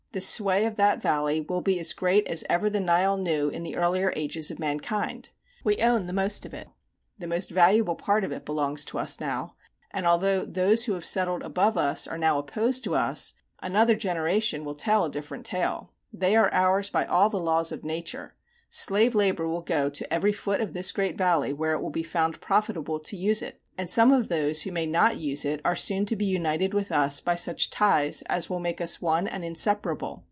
[0.13, 3.63] The sway of that valley will be as great as ever the Nile knew in
[3.63, 5.29] the earlier ages of mankind.
[5.63, 6.67] We own the most of it.
[7.17, 9.55] The most valuable part of it belongs to us now;
[9.89, 14.65] and although those who have settled above us are now opposed to us, another generation
[14.65, 15.93] will tell a different tale.
[16.11, 18.35] They are ours by all the laws of nature;
[18.69, 22.03] slave labor will go to every foot of this great valley where it will be
[22.03, 25.75] found profitable to use it, and some of those who may not use it are
[25.77, 29.43] soon to be united with us by such ties as will make us one and
[29.43, 30.19] inseparable.